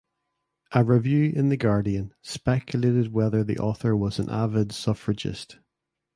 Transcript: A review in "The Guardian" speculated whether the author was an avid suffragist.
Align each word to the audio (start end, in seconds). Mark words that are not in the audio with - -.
A 0.71 0.83
review 0.83 1.31
in 1.31 1.49
"The 1.49 1.57
Guardian" 1.57 2.15
speculated 2.23 3.13
whether 3.13 3.43
the 3.43 3.59
author 3.59 3.95
was 3.95 4.17
an 4.17 4.29
avid 4.31 4.71
suffragist. 4.71 5.59